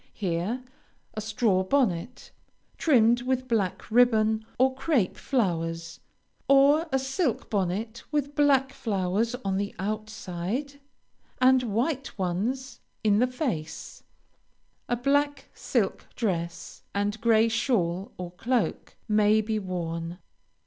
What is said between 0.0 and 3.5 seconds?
Here a straw bonnet, trimmed with